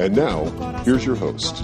And 0.00 0.16
now, 0.16 0.44
here's 0.84 1.04
your 1.04 1.14
host. 1.14 1.62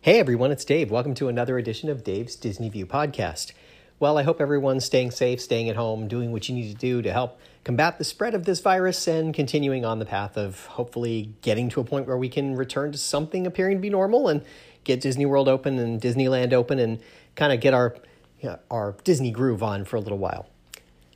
Hey 0.00 0.18
everyone, 0.18 0.50
it's 0.50 0.64
Dave. 0.64 0.90
Welcome 0.90 1.12
to 1.16 1.28
another 1.28 1.58
edition 1.58 1.90
of 1.90 2.02
Dave's 2.02 2.34
Disney 2.34 2.70
View 2.70 2.86
podcast. 2.86 3.52
Well, 4.00 4.16
I 4.16 4.22
hope 4.22 4.40
everyone's 4.40 4.86
staying 4.86 5.10
safe, 5.10 5.42
staying 5.42 5.68
at 5.68 5.76
home, 5.76 6.08
doing 6.08 6.32
what 6.32 6.48
you 6.48 6.54
need 6.54 6.72
to 6.72 6.78
do 6.78 7.02
to 7.02 7.12
help 7.12 7.38
combat 7.62 7.98
the 7.98 8.04
spread 8.04 8.32
of 8.32 8.46
this 8.46 8.60
virus 8.60 9.06
and 9.06 9.34
continuing 9.34 9.84
on 9.84 9.98
the 9.98 10.06
path 10.06 10.38
of 10.38 10.64
hopefully 10.64 11.34
getting 11.42 11.68
to 11.68 11.80
a 11.82 11.84
point 11.84 12.06
where 12.06 12.16
we 12.16 12.30
can 12.30 12.56
return 12.56 12.90
to 12.92 12.96
something 12.96 13.46
appearing 13.46 13.76
to 13.76 13.82
be 13.82 13.90
normal 13.90 14.28
and 14.28 14.42
get 14.84 15.02
Disney 15.02 15.26
World 15.26 15.46
open 15.46 15.78
and 15.78 16.00
Disneyland 16.00 16.54
open 16.54 16.78
and 16.78 17.00
kind 17.36 17.52
of 17.52 17.60
get 17.60 17.74
our 17.74 17.94
you 18.40 18.48
know, 18.48 18.58
our 18.70 18.96
Disney 19.04 19.30
groove 19.30 19.62
on 19.62 19.84
for 19.84 19.96
a 19.96 20.00
little 20.00 20.16
while. 20.16 20.48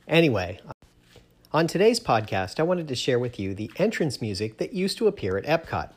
Anyway, 0.07 0.59
on 1.53 1.65
today's 1.65 1.99
podcast, 1.99 2.59
I 2.59 2.63
wanted 2.63 2.87
to 2.89 2.95
share 2.95 3.19
with 3.19 3.39
you 3.39 3.55
the 3.55 3.71
entrance 3.77 4.21
music 4.21 4.57
that 4.57 4.73
used 4.73 4.97
to 4.97 5.07
appear 5.07 5.37
at 5.37 5.45
Epcot. 5.45 5.91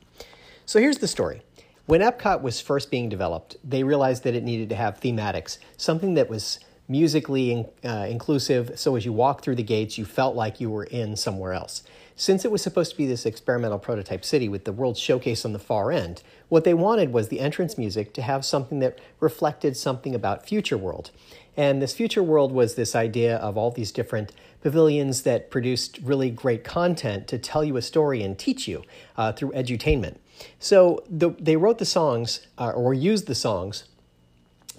So 0.64 0.78
here's 0.78 0.98
the 0.98 1.08
story. 1.08 1.42
When 1.86 2.00
Epcot 2.00 2.40
was 2.40 2.60
first 2.60 2.90
being 2.90 3.08
developed, 3.08 3.56
they 3.64 3.82
realized 3.82 4.22
that 4.22 4.36
it 4.36 4.44
needed 4.44 4.68
to 4.68 4.76
have 4.76 5.00
thematics, 5.00 5.58
something 5.76 6.14
that 6.14 6.30
was 6.30 6.60
musically 6.86 7.50
in, 7.50 7.68
uh, 7.84 8.06
inclusive, 8.08 8.78
so 8.78 8.94
as 8.94 9.04
you 9.04 9.12
walk 9.12 9.42
through 9.42 9.56
the 9.56 9.62
gates, 9.62 9.98
you 9.98 10.04
felt 10.04 10.36
like 10.36 10.60
you 10.60 10.70
were 10.70 10.84
in 10.84 11.16
somewhere 11.16 11.52
else. 11.52 11.82
Since 12.14 12.44
it 12.44 12.50
was 12.50 12.62
supposed 12.62 12.90
to 12.92 12.96
be 12.96 13.06
this 13.06 13.26
experimental 13.26 13.78
prototype 13.78 14.24
city 14.24 14.48
with 14.48 14.64
the 14.64 14.72
World 14.72 14.98
Showcase 14.98 15.44
on 15.44 15.52
the 15.52 15.58
far 15.58 15.90
end, 15.90 16.22
what 16.48 16.64
they 16.64 16.74
wanted 16.74 17.12
was 17.12 17.28
the 17.28 17.40
entrance 17.40 17.78
music 17.78 18.12
to 18.14 18.22
have 18.22 18.44
something 18.44 18.80
that 18.80 18.98
reflected 19.20 19.76
something 19.76 20.14
about 20.14 20.46
Future 20.46 20.76
World. 20.76 21.10
And 21.56 21.82
this 21.82 21.92
Future 21.92 22.22
World 22.22 22.52
was 22.52 22.74
this 22.74 22.94
idea 22.94 23.36
of 23.36 23.56
all 23.56 23.70
these 23.70 23.92
different 23.92 24.32
pavilions 24.62 25.22
that 25.22 25.50
produced 25.50 25.98
really 26.02 26.30
great 26.30 26.64
content 26.64 27.26
to 27.28 27.38
tell 27.38 27.64
you 27.64 27.76
a 27.76 27.82
story 27.82 28.22
and 28.22 28.38
teach 28.38 28.68
you 28.68 28.82
uh, 29.16 29.32
through 29.32 29.50
edutainment. 29.52 30.16
So 30.58 31.02
the, 31.08 31.30
they 31.38 31.56
wrote 31.56 31.78
the 31.78 31.84
songs 31.84 32.46
uh, 32.58 32.70
or 32.70 32.94
used 32.94 33.26
the 33.26 33.34
songs 33.34 33.84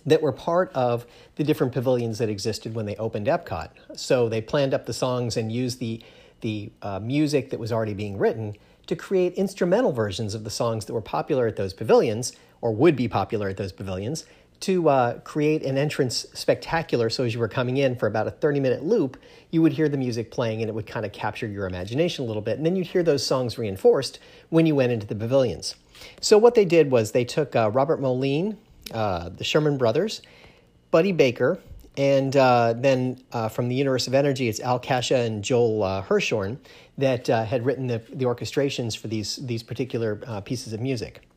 that 0.06 0.22
were 0.22 0.32
part 0.32 0.72
of 0.74 1.06
the 1.36 1.44
different 1.44 1.74
pavilions 1.74 2.18
that 2.18 2.30
existed 2.30 2.74
when 2.74 2.86
they 2.86 2.96
opened 2.96 3.28
Epcot. 3.28 3.70
So 3.96 4.30
they 4.30 4.42
planned 4.42 4.74
up 4.74 4.86
the 4.86 4.94
songs 4.94 5.38
and 5.38 5.52
used 5.52 5.80
the 5.80 6.02
the 6.42 6.72
uh, 6.82 7.00
music 7.00 7.52
that 7.52 7.60
was 7.60 7.72
already 7.72 7.94
being 7.94 8.18
written 8.18 8.56
to 8.88 8.96
create 8.96 9.34
instrumental 9.36 9.92
versions 9.92 10.34
of 10.34 10.44
the 10.44 10.50
songs 10.50 10.86
that 10.86 10.94
were 10.94 11.02
popular 11.02 11.46
at 11.46 11.56
those 11.56 11.72
pavilions 11.72 12.34
or 12.62 12.74
would 12.74 12.96
be 12.96 13.08
popular 13.08 13.48
at 13.48 13.58
those 13.58 13.72
pavilions 13.72 14.26
to 14.62 14.90
uh, 14.90 15.20
create 15.20 15.64
an 15.64 15.78
entrance 15.78 16.25
spectacular. 16.34 17.09
So 17.09 17.24
as 17.24 17.34
you 17.34 17.40
were 17.40 17.47
coming 17.47 17.78
in 17.78 17.96
for 17.96 18.08
about 18.08 18.28
a 18.28 18.31
30 18.31 18.59
minute 18.59 18.84
loop, 18.84 19.18
you 19.50 19.62
would 19.62 19.74
hear 19.74 19.90
the 19.90 19.97
music 19.97 20.31
playing 20.31 20.62
and 20.62 20.69
it 20.69 20.74
would 20.74 20.88
kind 20.88 21.06
of 21.06 21.12
capture 21.12 21.47
your 21.47 21.66
imagination 21.68 22.24
a 22.24 22.28
little 22.28 22.41
bit. 22.41 22.58
And 22.58 22.66
then 22.66 22.75
you'd 22.75 22.88
hear 22.88 23.03
those 23.03 23.25
songs 23.25 23.58
reinforced 23.58 24.19
when 24.50 24.66
you 24.66 24.75
went 24.75 24.91
into 24.91 25.08
the 25.08 25.16
pavilions. 25.16 25.75
So 26.22 26.38
what 26.38 26.56
they 26.56 26.66
did 26.66 26.91
was 26.91 27.12
they 27.12 27.25
took 27.25 27.56
uh, 27.56 27.69
Robert 27.72 28.00
Moline, 28.00 28.58
uh, 28.94 29.30
the 29.30 29.44
Sherman 29.44 29.78
Brothers, 29.78 30.22
Buddy 30.91 31.12
Baker, 31.12 31.59
and 31.97 32.36
uh, 32.38 32.74
then 32.78 33.22
uh, 33.34 33.50
from 33.50 33.68
the 33.68 33.75
Universe 33.75 34.07
of 34.07 34.13
Energy, 34.13 34.47
it's 34.47 34.59
Al 34.59 34.80
Kasha 34.80 35.18
and 35.18 35.44
Joel 35.44 35.84
uh, 35.84 36.03
Hirschhorn 36.03 36.57
that 36.97 37.28
had 37.28 37.66
written 37.66 37.88
the, 37.88 38.02
the 38.13 38.25
orchestrations 38.25 38.96
for 38.96 39.07
these, 39.07 39.38
these 39.38 39.63
particular 39.63 40.41
pieces 40.46 40.72
of 40.72 40.80
music. 40.80 41.28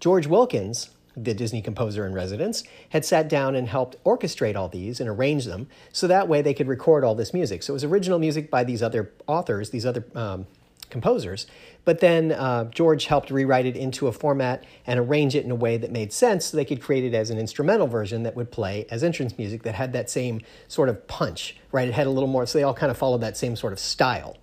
George 0.00 0.26
Wilkins, 0.26 0.90
the 1.16 1.34
Disney 1.34 1.62
composer 1.62 2.06
in 2.06 2.12
residence, 2.12 2.64
had 2.90 3.04
sat 3.04 3.28
down 3.28 3.54
and 3.54 3.68
helped 3.68 4.02
orchestrate 4.04 4.56
all 4.56 4.68
these 4.68 5.00
and 5.00 5.08
arrange 5.08 5.44
them 5.44 5.68
so 5.92 6.06
that 6.06 6.28
way 6.28 6.42
they 6.42 6.54
could 6.54 6.68
record 6.68 7.04
all 7.04 7.14
this 7.14 7.34
music. 7.34 7.62
So 7.62 7.72
it 7.72 7.74
was 7.74 7.84
original 7.84 8.18
music 8.18 8.50
by 8.50 8.64
these 8.64 8.82
other 8.82 9.12
authors, 9.26 9.70
these 9.70 9.86
other 9.86 10.04
um, 10.14 10.46
composers. 10.92 11.46
But 11.84 11.98
then 11.98 12.30
uh, 12.30 12.64
George 12.66 13.06
helped 13.06 13.30
rewrite 13.30 13.66
it 13.66 13.76
into 13.76 14.06
a 14.06 14.12
format 14.12 14.64
and 14.86 15.00
arrange 15.00 15.34
it 15.34 15.44
in 15.44 15.50
a 15.50 15.56
way 15.56 15.76
that 15.76 15.90
made 15.90 16.12
sense 16.12 16.46
so 16.46 16.56
they 16.56 16.64
could 16.64 16.80
create 16.80 17.02
it 17.02 17.14
as 17.14 17.30
an 17.30 17.38
instrumental 17.38 17.88
version 17.88 18.22
that 18.22 18.36
would 18.36 18.52
play 18.52 18.86
as 18.90 19.02
entrance 19.02 19.36
music 19.36 19.64
that 19.64 19.74
had 19.74 19.92
that 19.94 20.08
same 20.08 20.40
sort 20.68 20.88
of 20.88 21.08
punch, 21.08 21.56
right? 21.72 21.88
It 21.88 21.94
had 21.94 22.06
a 22.06 22.10
little 22.10 22.28
more, 22.28 22.46
so 22.46 22.58
they 22.58 22.62
all 22.62 22.74
kind 22.74 22.90
of 22.90 22.98
followed 22.98 23.22
that 23.22 23.36
same 23.36 23.56
sort 23.56 23.72
of 23.72 23.80
style 23.80 24.36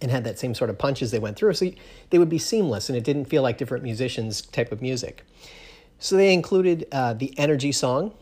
and 0.00 0.10
had 0.10 0.24
that 0.24 0.38
same 0.38 0.54
sort 0.54 0.70
of 0.70 0.78
punch 0.78 1.02
as 1.02 1.10
they 1.10 1.18
went 1.18 1.36
through. 1.36 1.54
So 1.54 1.70
they 2.10 2.18
would 2.18 2.28
be 2.28 2.38
seamless 2.38 2.88
and 2.88 2.96
it 2.96 3.02
didn't 3.02 3.24
feel 3.24 3.42
like 3.42 3.58
different 3.58 3.82
musicians' 3.82 4.42
type 4.42 4.70
of 4.70 4.80
music. 4.80 5.24
So 5.98 6.16
they 6.16 6.32
included 6.32 6.86
uh, 6.92 7.14
the 7.14 7.36
Energy 7.38 7.72
song, 7.72 8.12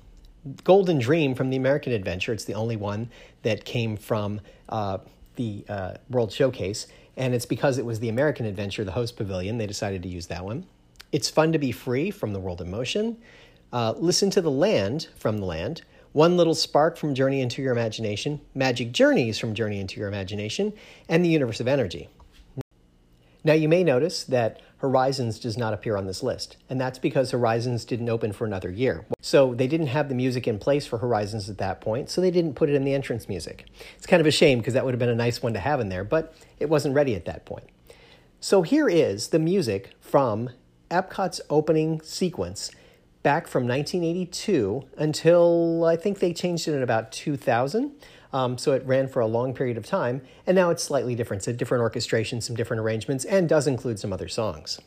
Golden 0.65 0.99
Dream 0.99 1.35
from 1.35 1.51
the 1.51 1.57
American 1.57 1.93
Adventure. 1.93 2.33
It's 2.33 2.45
the 2.45 2.55
only 2.55 2.77
one 2.77 3.11
that 3.43 3.65
came 3.65 3.97
from 3.97 4.41
uh, 4.69 4.99
the 5.37 5.65
uh, 5.69 5.95
World 6.11 6.33
Showcase 6.33 6.87
and 7.17 7.35
it's 7.35 7.47
because 7.47 7.79
it 7.79 7.85
was 7.85 8.01
the 8.01 8.09
American 8.09 8.47
Adventure, 8.47 8.85
the 8.85 8.93
host 8.93 9.17
pavilion, 9.17 9.59
they 9.59 9.67
decided 9.67 10.03
to 10.03 10.09
use 10.09 10.27
that 10.29 10.45
one. 10.45 10.67
It's 11.11 11.29
Fun 11.29 11.53
to 11.53 11.59
Be 11.59 11.73
Free 11.73 12.11
from 12.11 12.33
The 12.33 12.41
World 12.41 12.61
in 12.61 12.71
Motion. 12.71 13.19
Uh, 13.73 13.93
Listen 13.97 14.31
to 14.31 14.41
the 14.41 14.51
Land 14.51 15.09
from 15.17 15.39
The 15.39 15.45
Land. 15.45 15.83
One 16.13 16.37
Little 16.37 16.55
Spark 16.55 16.97
from 16.97 17.15
Journey 17.15 17.41
into 17.41 17.63
Your 17.63 17.73
Imagination. 17.73 18.41
Magic 18.55 18.93
Journeys 18.93 19.39
from 19.39 19.55
Journey 19.55 19.81
into 19.81 20.01
Your 20.01 20.09
Imagination. 20.09 20.73
And 21.09 21.25
The 21.25 21.29
Universe 21.29 21.61
of 21.61 21.69
Energy. 21.69 22.09
Now, 23.45 23.55
you 23.55 23.69
may 23.69 23.83
notice 23.83 24.23
that 24.25 24.61
Horizons 24.79 25.39
does 25.39 25.57
not 25.59 25.75
appear 25.75 25.97
on 25.97 26.07
this 26.07 26.23
list, 26.23 26.57
and 26.71 26.81
that's 26.81 26.99
because 26.99 27.31
Horizons 27.31 27.85
didn't 27.85 28.09
open 28.09 28.33
for 28.33 28.45
another 28.45 28.71
year. 28.71 29.05
So 29.21 29.55
they 29.55 29.67
didn't 29.67 29.89
have 29.89 30.09
the 30.09 30.15
music 30.15 30.47
in 30.47 30.59
place 30.59 30.87
for 30.87 30.99
Horizons 30.99 31.51
at 31.51 31.59
that 31.59 31.81
point, 31.81 32.09
so 32.09 32.21
they 32.21 32.31
didn't 32.31 32.55
put 32.55 32.69
it 32.69 32.75
in 32.75 32.85
the 32.85 32.95
entrance 32.95 33.29
music. 33.29 33.67
It's 33.97 34.07
kind 34.07 34.21
of 34.21 34.27
a 34.27 34.33
shame 34.33 34.59
because 34.59 34.75
that 34.75 34.85
would 34.85 34.95
have 34.95 35.01
been 35.01 35.09
a 35.09 35.15
nice 35.15 35.43
one 35.43 35.55
to 35.55 35.61
have 35.61 35.81
in 35.81 35.89
there, 35.89 36.05
but 36.05 36.35
it 36.61 36.69
wasn't 36.69 36.95
ready 36.95 37.15
at 37.15 37.25
that 37.25 37.45
point. 37.45 37.69
So 38.41 38.63
here 38.63 38.89
is 38.89 39.29
the 39.29 39.39
music 39.39 39.91
from 40.01 40.51
Epcot's 40.91 41.41
opening 41.49 42.01
sequence 42.03 42.71
back 43.23 43.47
from 43.47 43.67
1982 43.67 44.83
until 44.97 45.85
I 45.85 45.97
think 45.97 46.19
they 46.19 46.33
changed 46.33 46.67
it 46.69 46.75
in 46.75 46.83
about 46.83 47.13
2000. 47.13 47.93
Um, 48.33 48.57
so 48.59 48.73
it 48.73 48.85
ran 48.87 49.09
for 49.09 49.21
a 49.21 49.27
long 49.27 49.55
period 49.55 49.77
of 49.77 49.87
time, 49.87 50.23
and 50.47 50.55
now 50.55 50.71
it's 50.71 50.83
slightly 50.83 51.15
different. 51.15 51.41
It's 51.41 51.49
a 51.49 51.53
different 51.53 51.83
orchestration, 51.83 52.41
some 52.41 52.57
different 52.57 52.81
arrangements, 52.81 53.25
and 53.25 53.49
does 53.49 53.67
include 53.67 53.99
some 53.99 54.13
other 54.13 54.29
songs. 54.29 54.81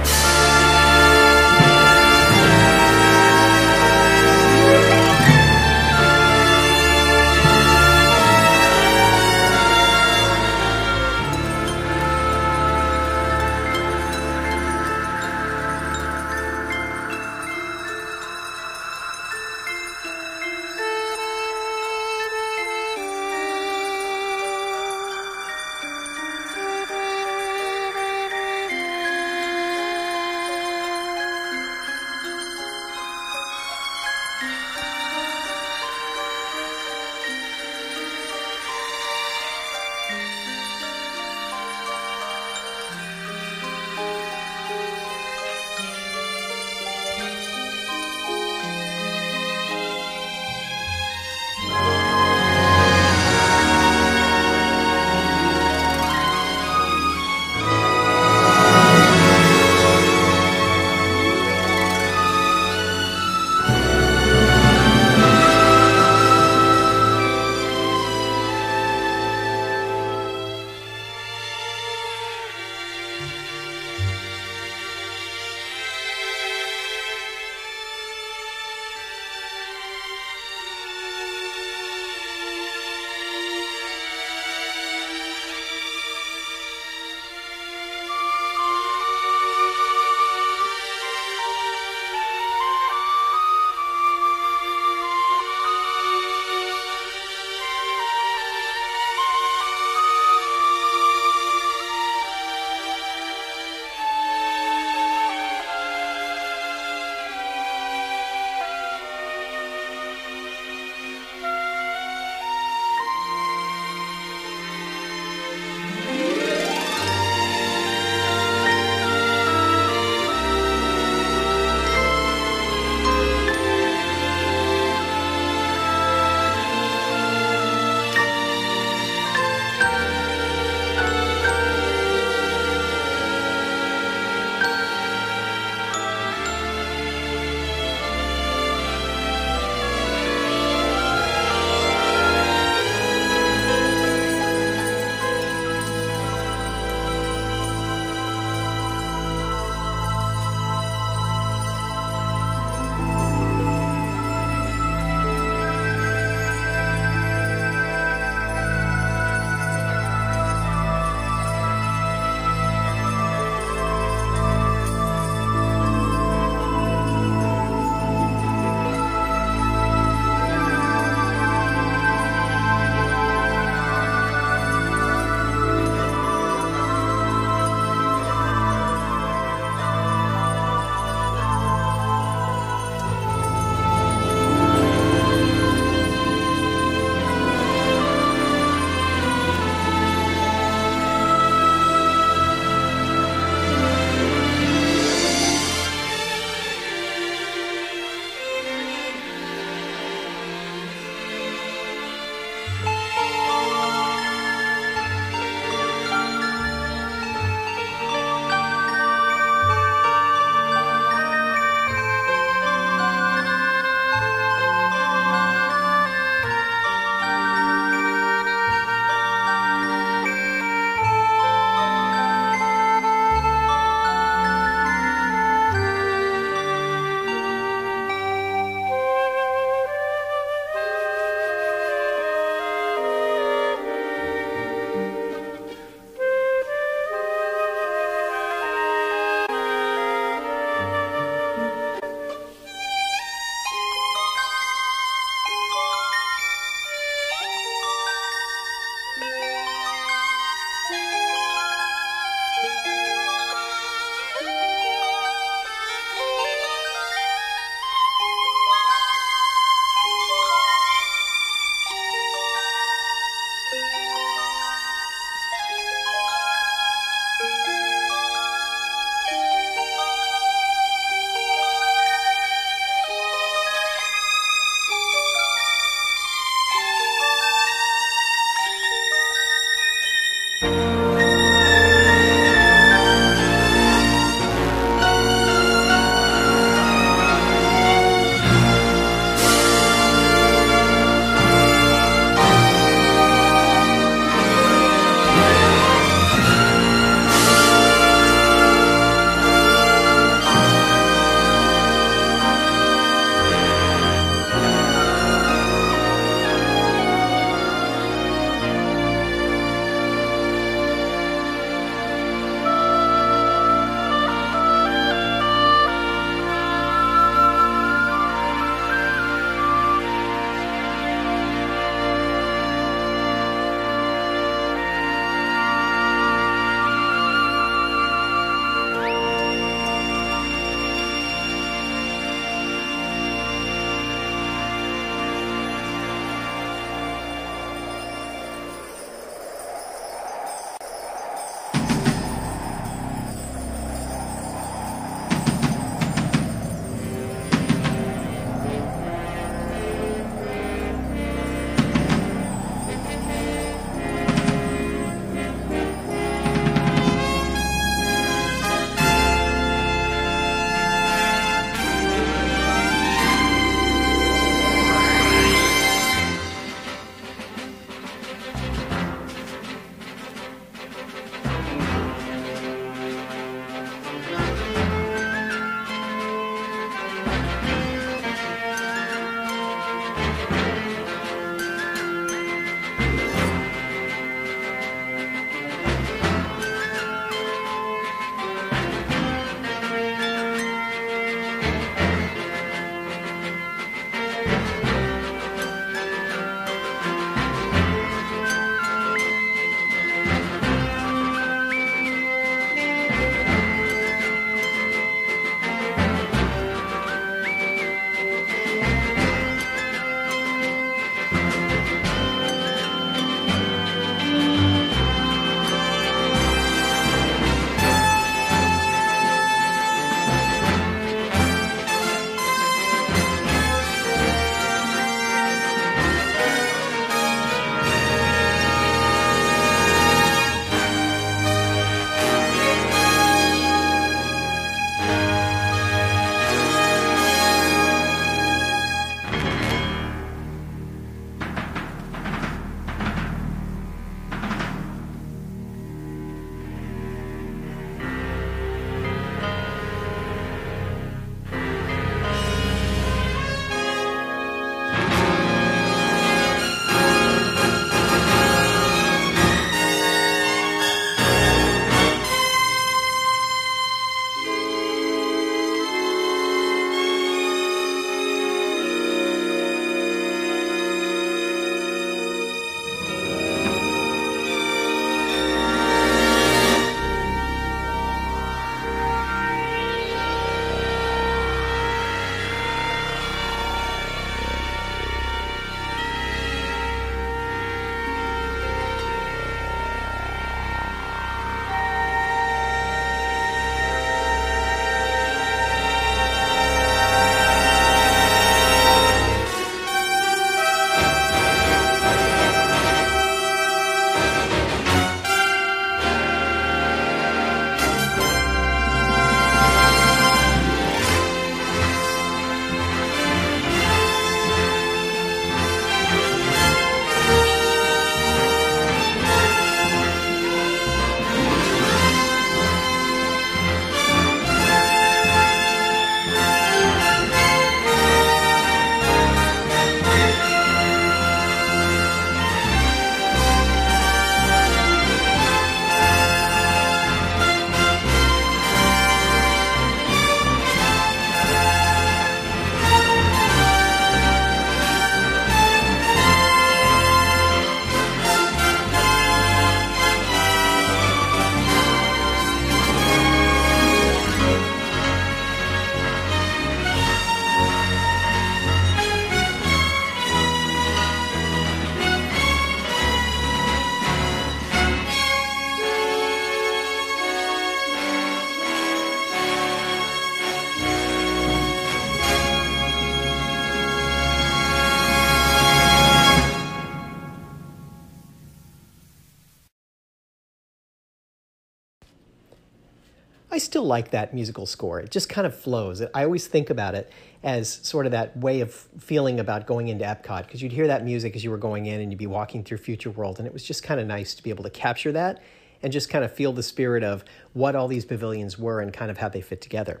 Like 583.90 584.12
that 584.12 584.32
musical 584.32 584.64
score. 584.64 585.00
It 585.00 585.10
just 585.10 585.28
kind 585.28 585.46
of 585.46 585.54
flows. 585.54 586.00
I 586.14 586.24
always 586.24 586.46
think 586.46 586.70
about 586.70 586.94
it 586.94 587.12
as 587.42 587.68
sort 587.82 588.06
of 588.06 588.12
that 588.12 588.34
way 588.38 588.62
of 588.62 588.72
feeling 588.72 589.38
about 589.38 589.66
going 589.66 589.88
into 589.88 590.04
Epcot 590.04 590.46
because 590.46 590.62
you'd 590.62 590.72
hear 590.72 590.86
that 590.86 591.04
music 591.04 591.36
as 591.36 591.44
you 591.44 591.50
were 591.50 591.58
going 591.58 591.84
in 591.84 592.00
and 592.00 592.10
you'd 592.10 592.18
be 592.18 592.26
walking 592.26 592.64
through 592.64 592.78
Future 592.78 593.10
World. 593.10 593.38
And 593.38 593.46
it 593.46 593.52
was 593.52 593.64
just 593.64 593.82
kind 593.82 594.00
of 594.00 594.06
nice 594.06 594.34
to 594.34 594.42
be 594.42 594.48
able 594.48 594.64
to 594.64 594.70
capture 594.70 595.12
that 595.12 595.42
and 595.82 595.92
just 595.92 596.08
kind 596.08 596.24
of 596.24 596.32
feel 596.32 596.52
the 596.52 596.62
spirit 596.62 597.02
of 597.02 597.24
what 597.52 597.74
all 597.74 597.88
these 597.88 598.04
pavilions 598.04 598.58
were 598.58 598.80
and 598.80 598.92
kind 598.92 599.10
of 599.10 599.18
how 599.18 599.28
they 599.28 599.42
fit 599.42 599.60
together. 599.60 600.00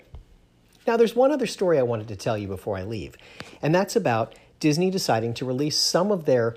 Now, 0.86 0.96
there's 0.96 1.14
one 1.14 1.30
other 1.30 1.46
story 1.46 1.78
I 1.78 1.82
wanted 1.82 2.08
to 2.08 2.16
tell 2.16 2.38
you 2.38 2.48
before 2.48 2.76
I 2.76 2.84
leave, 2.84 3.16
and 3.60 3.74
that's 3.74 3.96
about 3.96 4.34
Disney 4.60 4.90
deciding 4.90 5.34
to 5.34 5.44
release 5.44 5.78
some 5.78 6.10
of 6.10 6.24
their 6.24 6.56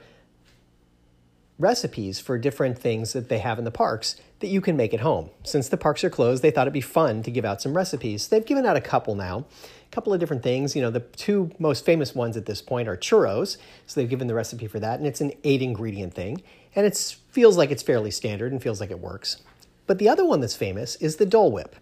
recipes 1.59 2.19
for 2.19 2.37
different 2.37 2.79
things 2.79 3.13
that 3.13 3.29
they 3.29 3.39
have 3.39 3.59
in 3.59 3.65
the 3.65 3.71
parks 3.71 4.15
that 4.39 4.47
you 4.47 4.59
can 4.59 4.75
make 4.75 4.93
at 4.93 4.99
home. 4.99 5.29
Since 5.43 5.69
the 5.69 5.77
parks 5.77 6.03
are 6.03 6.09
closed, 6.09 6.43
they 6.43 6.51
thought 6.51 6.63
it'd 6.63 6.73
be 6.73 6.81
fun 6.81 7.23
to 7.23 7.31
give 7.31 7.45
out 7.45 7.61
some 7.61 7.77
recipes. 7.77 8.27
They've 8.27 8.45
given 8.45 8.65
out 8.65 8.75
a 8.75 8.81
couple 8.81 9.15
now, 9.15 9.45
a 9.87 9.91
couple 9.91 10.13
of 10.13 10.19
different 10.19 10.43
things. 10.43 10.75
You 10.75 10.81
know, 10.81 10.89
the 10.89 10.99
two 10.99 11.51
most 11.59 11.85
famous 11.85 12.15
ones 12.15 12.35
at 12.35 12.45
this 12.45 12.61
point 12.61 12.87
are 12.87 12.97
churros, 12.97 13.57
so 13.85 13.99
they've 13.99 14.09
given 14.09 14.27
the 14.27 14.33
recipe 14.33 14.67
for 14.67 14.79
that, 14.79 14.99
and 14.99 15.07
it's 15.07 15.21
an 15.21 15.31
eight 15.43 15.61
ingredient 15.61 16.13
thing, 16.13 16.41
and 16.75 16.85
it 16.85 17.17
feels 17.29 17.57
like 17.57 17.71
it's 17.71 17.83
fairly 17.83 18.11
standard 18.11 18.51
and 18.51 18.61
feels 18.61 18.81
like 18.81 18.91
it 18.91 18.99
works. 18.99 19.41
But 19.85 19.99
the 19.99 20.09
other 20.09 20.25
one 20.25 20.39
that's 20.39 20.55
famous 20.55 20.95
is 20.97 21.17
the 21.17 21.25
Dole 21.25 21.51
Whip. 21.51 21.75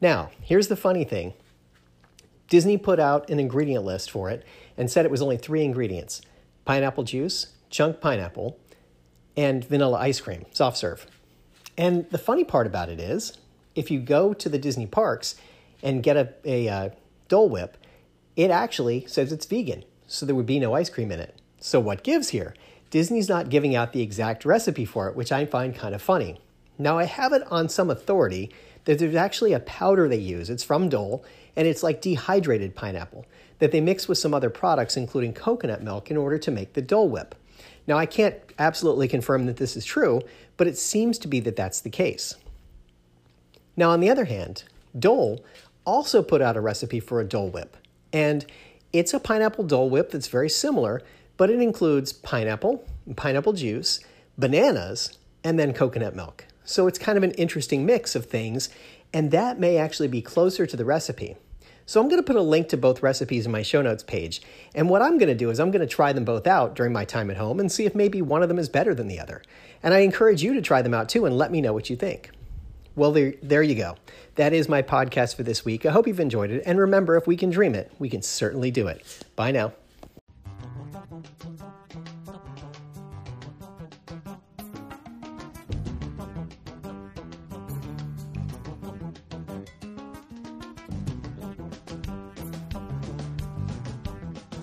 Now, 0.00 0.30
here's 0.40 0.68
the 0.68 0.76
funny 0.76 1.04
thing 1.04 1.34
Disney 2.48 2.76
put 2.76 2.98
out 2.98 3.30
an 3.30 3.38
ingredient 3.38 3.84
list 3.84 4.10
for 4.10 4.28
it 4.28 4.44
and 4.76 4.90
said 4.90 5.04
it 5.04 5.10
was 5.10 5.22
only 5.22 5.36
three 5.36 5.64
ingredients 5.64 6.22
pineapple 6.64 7.04
juice, 7.04 7.54
chunk 7.70 8.00
pineapple, 8.00 8.58
and 9.36 9.64
vanilla 9.64 9.98
ice 9.98 10.20
cream, 10.20 10.44
soft 10.52 10.76
serve. 10.76 11.06
And 11.76 12.08
the 12.10 12.18
funny 12.18 12.44
part 12.44 12.66
about 12.66 12.88
it 12.88 13.00
is, 13.00 13.38
if 13.74 13.90
you 13.90 14.00
go 14.00 14.34
to 14.34 14.48
the 14.48 14.58
Disney 14.58 14.86
parks 14.86 15.36
and 15.82 16.02
get 16.02 16.16
a, 16.16 16.32
a 16.44 16.68
uh, 16.68 16.90
Dole 17.28 17.48
Whip, 17.48 17.76
it 18.36 18.50
actually 18.50 19.06
says 19.06 19.32
it's 19.32 19.46
vegan, 19.46 19.84
so 20.06 20.26
there 20.26 20.34
would 20.34 20.46
be 20.46 20.60
no 20.60 20.74
ice 20.74 20.90
cream 20.90 21.10
in 21.10 21.20
it. 21.20 21.40
So 21.60 21.80
what 21.80 22.02
gives 22.02 22.30
here? 22.30 22.54
Disney's 22.90 23.28
not 23.28 23.48
giving 23.48 23.74
out 23.74 23.92
the 23.92 24.02
exact 24.02 24.44
recipe 24.44 24.84
for 24.84 25.08
it, 25.08 25.16
which 25.16 25.32
I 25.32 25.46
find 25.46 25.74
kind 25.74 25.94
of 25.94 26.02
funny. 26.02 26.40
Now, 26.78 26.98
I 26.98 27.04
have 27.04 27.32
it 27.32 27.42
on 27.50 27.68
some 27.68 27.90
authority 27.90 28.50
that 28.84 28.98
there's 28.98 29.14
actually 29.14 29.52
a 29.52 29.60
powder 29.60 30.08
they 30.08 30.16
use. 30.18 30.50
It's 30.50 30.64
from 30.64 30.88
Dole, 30.88 31.24
and 31.56 31.66
it's 31.66 31.82
like 31.82 32.02
dehydrated 32.02 32.74
pineapple 32.74 33.24
that 33.60 33.70
they 33.70 33.80
mix 33.80 34.08
with 34.08 34.18
some 34.18 34.34
other 34.34 34.50
products, 34.50 34.96
including 34.96 35.32
coconut 35.32 35.82
milk, 35.82 36.10
in 36.10 36.16
order 36.16 36.36
to 36.38 36.50
make 36.50 36.72
the 36.72 36.82
Dole 36.82 37.08
Whip. 37.08 37.34
Now, 37.86 37.98
I 37.98 38.06
can't 38.06 38.36
absolutely 38.58 39.08
confirm 39.08 39.46
that 39.46 39.56
this 39.56 39.76
is 39.76 39.84
true, 39.84 40.20
but 40.56 40.66
it 40.66 40.78
seems 40.78 41.18
to 41.18 41.28
be 41.28 41.40
that 41.40 41.56
that's 41.56 41.80
the 41.80 41.90
case. 41.90 42.36
Now, 43.76 43.90
on 43.90 44.00
the 44.00 44.10
other 44.10 44.26
hand, 44.26 44.64
Dole 44.98 45.44
also 45.84 46.22
put 46.22 46.42
out 46.42 46.56
a 46.56 46.60
recipe 46.60 47.00
for 47.00 47.20
a 47.20 47.24
Dole 47.24 47.48
Whip, 47.48 47.76
and 48.12 48.46
it's 48.92 49.14
a 49.14 49.20
pineapple 49.20 49.64
Dole 49.64 49.90
Whip 49.90 50.10
that's 50.10 50.28
very 50.28 50.50
similar, 50.50 51.02
but 51.36 51.50
it 51.50 51.60
includes 51.60 52.12
pineapple, 52.12 52.84
pineapple 53.16 53.54
juice, 53.54 54.00
bananas, 54.38 55.18
and 55.42 55.58
then 55.58 55.72
coconut 55.72 56.14
milk. 56.14 56.44
So 56.64 56.86
it's 56.86 56.98
kind 56.98 57.18
of 57.18 57.24
an 57.24 57.32
interesting 57.32 57.84
mix 57.84 58.14
of 58.14 58.26
things, 58.26 58.68
and 59.12 59.30
that 59.30 59.58
may 59.58 59.76
actually 59.78 60.08
be 60.08 60.22
closer 60.22 60.66
to 60.66 60.76
the 60.76 60.84
recipe. 60.84 61.36
So 61.86 62.00
I'm 62.00 62.08
going 62.08 62.20
to 62.20 62.26
put 62.26 62.36
a 62.36 62.42
link 62.42 62.68
to 62.68 62.76
both 62.76 63.02
recipes 63.02 63.46
in 63.46 63.52
my 63.52 63.62
show 63.62 63.82
notes 63.82 64.02
page. 64.02 64.42
And 64.74 64.88
what 64.88 65.02
I'm 65.02 65.18
going 65.18 65.28
to 65.28 65.34
do 65.34 65.50
is 65.50 65.60
I'm 65.60 65.70
going 65.70 65.86
to 65.86 65.94
try 65.94 66.12
them 66.12 66.24
both 66.24 66.46
out 66.46 66.74
during 66.74 66.92
my 66.92 67.04
time 67.04 67.30
at 67.30 67.36
home 67.36 67.60
and 67.60 67.70
see 67.70 67.84
if 67.84 67.94
maybe 67.94 68.22
one 68.22 68.42
of 68.42 68.48
them 68.48 68.58
is 68.58 68.68
better 68.68 68.94
than 68.94 69.08
the 69.08 69.20
other. 69.20 69.42
And 69.82 69.92
I 69.94 70.00
encourage 70.00 70.42
you 70.42 70.54
to 70.54 70.62
try 70.62 70.82
them 70.82 70.94
out 70.94 71.08
too 71.08 71.26
and 71.26 71.36
let 71.36 71.50
me 71.50 71.60
know 71.60 71.72
what 71.72 71.90
you 71.90 71.96
think. 71.96 72.30
Well, 72.94 73.12
there, 73.12 73.34
there 73.42 73.62
you 73.62 73.74
go. 73.74 73.96
That 74.34 74.52
is 74.52 74.68
my 74.68 74.82
podcast 74.82 75.34
for 75.34 75.42
this 75.42 75.64
week. 75.64 75.86
I 75.86 75.92
hope 75.92 76.06
you've 76.06 76.20
enjoyed 76.20 76.50
it. 76.50 76.62
And 76.66 76.78
remember, 76.78 77.16
if 77.16 77.26
we 77.26 77.36
can 77.36 77.50
dream 77.50 77.74
it, 77.74 77.90
we 77.98 78.08
can 78.08 78.22
certainly 78.22 78.70
do 78.70 78.86
it. 78.86 79.02
Bye 79.34 79.50
now. 79.50 79.72